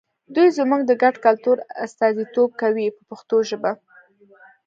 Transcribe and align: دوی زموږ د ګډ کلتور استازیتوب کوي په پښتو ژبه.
دوی 0.35 0.47
زموږ 0.57 0.81
د 0.85 0.91
ګډ 1.01 1.15
کلتور 1.25 1.57
استازیتوب 1.85 2.49
کوي 2.61 2.87
په 2.95 3.01
پښتو 3.09 3.37
ژبه. 3.49 3.71